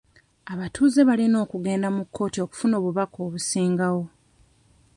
Abatuuze 0.53 1.01
balina 1.09 1.37
okugenda 1.45 1.87
mu 1.95 2.03
kkooti 2.05 2.37
okufuna 2.45 2.73
obubaka 2.79 3.17
obusingawo. 3.27 4.03